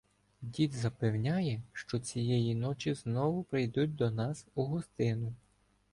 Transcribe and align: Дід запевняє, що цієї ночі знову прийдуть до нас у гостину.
Дід 0.41 0.73
запевняє, 0.73 1.61
що 1.73 1.99
цієї 1.99 2.55
ночі 2.55 2.93
знову 2.93 3.43
прийдуть 3.43 3.95
до 3.95 4.11
нас 4.11 4.47
у 4.55 4.63
гостину. 4.63 5.33